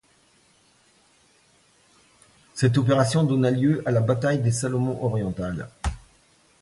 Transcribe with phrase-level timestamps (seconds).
[2.55, 5.69] Cette opération donna lieu à la bataille des Salomon orientales.